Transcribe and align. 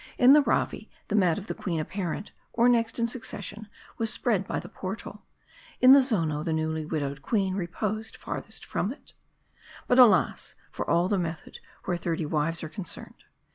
In 0.17 0.33
the 0.33 0.41
Ravi, 0.41 0.89
the 1.09 1.15
mat 1.15 1.37
of 1.37 1.45
4he 1.45 1.55
queen 1.57 1.79
apparent, 1.79 2.31
or 2.53 2.67
next 2.67 2.97
in 2.97 3.05
succession, 3.05 3.67
was 3.99 4.11
spread 4.11 4.47
by 4.47 4.59
the 4.59 4.67
portal. 4.67 5.25
In 5.79 5.91
the 5.91 5.99
Zono, 6.01 6.43
the 6.43 6.51
newly 6.53 6.87
widowed 6.87 7.21
queen 7.21 7.53
reposed 7.53 8.15
furthest 8.17 8.65
from 8.65 8.91
it. 8.91 9.13
But 9.87 9.99
alas 9.99 10.55
for 10.71 10.89
all 10.89 11.07
method 11.09 11.59
where 11.85 11.97
thirty 11.97 12.25
wives 12.25 12.63
are 12.63 12.69
concern 12.69 13.13
ed. 13.15 13.25